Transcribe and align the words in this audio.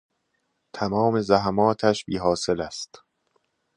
تمام 0.75 1.21
زحماتش 1.21 2.05
بی 2.05 2.17
حاصل 2.17 2.61
است 2.61 3.01